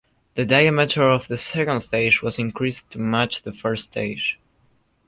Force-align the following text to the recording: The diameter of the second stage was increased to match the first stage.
The 0.33 0.45
diameter 0.47 1.07
of 1.11 1.27
the 1.27 1.37
second 1.37 1.81
stage 1.81 2.23
was 2.23 2.39
increased 2.39 2.89
to 2.89 2.97
match 2.97 3.43
the 3.43 3.53
first 3.53 3.83
stage. 3.83 4.39